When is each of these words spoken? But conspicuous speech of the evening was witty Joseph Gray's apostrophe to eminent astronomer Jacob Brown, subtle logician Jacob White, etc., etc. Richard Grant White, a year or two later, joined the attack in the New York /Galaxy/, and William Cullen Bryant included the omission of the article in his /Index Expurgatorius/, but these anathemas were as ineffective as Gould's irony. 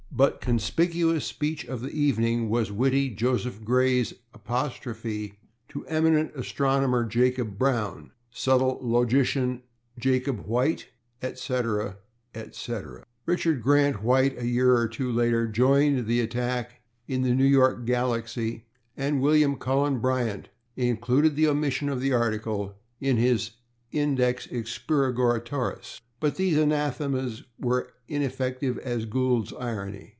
But 0.13 0.41
conspicuous 0.41 1.25
speech 1.25 1.65
of 1.65 1.81
the 1.81 1.89
evening 1.89 2.49
was 2.49 2.71
witty 2.71 3.09
Joseph 3.11 3.63
Gray's 3.63 4.13
apostrophe 4.35 5.39
to 5.69 5.85
eminent 5.87 6.33
astronomer 6.35 7.05
Jacob 7.05 7.57
Brown, 7.57 8.11
subtle 8.29 8.77
logician 8.83 9.63
Jacob 9.97 10.41
White, 10.47 10.89
etc., 11.23 11.97
etc. 12.35 13.03
Richard 13.25 13.63
Grant 13.63 14.03
White, 14.03 14.37
a 14.37 14.45
year 14.45 14.75
or 14.77 14.87
two 14.89 15.11
later, 15.11 15.47
joined 15.47 16.05
the 16.05 16.19
attack 16.19 16.81
in 17.07 17.21
the 17.23 17.33
New 17.33 17.45
York 17.45 17.85
/Galaxy/, 17.85 18.63
and 18.97 19.21
William 19.21 19.55
Cullen 19.55 19.99
Bryant 19.99 20.49
included 20.75 21.35
the 21.37 21.47
omission 21.47 21.87
of 21.89 22.01
the 22.01 22.13
article 22.13 22.75
in 22.99 23.15
his 23.17 23.51
/Index 23.93 24.45
Expurgatorius/, 24.51 25.99
but 26.19 26.35
these 26.35 26.55
anathemas 26.57 27.43
were 27.57 27.85
as 27.87 27.91
ineffective 28.07 28.77
as 28.79 29.05
Gould's 29.05 29.53
irony. 29.53 30.09